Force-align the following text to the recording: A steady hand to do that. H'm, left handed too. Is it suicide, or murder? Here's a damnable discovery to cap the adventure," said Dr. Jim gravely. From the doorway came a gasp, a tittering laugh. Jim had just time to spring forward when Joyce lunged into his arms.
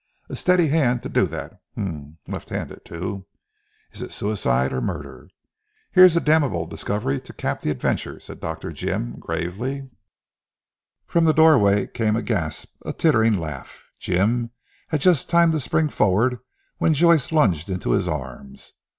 A 0.29 0.35
steady 0.35 0.69
hand 0.69 1.03
to 1.03 1.09
do 1.09 1.27
that. 1.27 1.61
H'm, 1.77 2.17
left 2.27 2.49
handed 2.49 2.83
too. 2.83 3.27
Is 3.91 4.01
it 4.01 4.11
suicide, 4.11 4.73
or 4.73 4.81
murder? 4.81 5.29
Here's 5.91 6.17
a 6.17 6.19
damnable 6.19 6.65
discovery 6.65 7.21
to 7.21 7.31
cap 7.33 7.61
the 7.61 7.69
adventure," 7.69 8.19
said 8.19 8.39
Dr. 8.39 8.71
Jim 8.71 9.19
gravely. 9.19 9.91
From 11.05 11.25
the 11.25 11.35
doorway 11.35 11.85
came 11.85 12.15
a 12.15 12.23
gasp, 12.23 12.73
a 12.83 12.93
tittering 12.93 13.37
laugh. 13.37 13.91
Jim 13.99 14.49
had 14.87 15.01
just 15.01 15.29
time 15.29 15.51
to 15.51 15.59
spring 15.59 15.87
forward 15.87 16.39
when 16.79 16.95
Joyce 16.95 17.31
lunged 17.31 17.69
into 17.69 17.91
his 17.91 18.07
arms. 18.07 18.73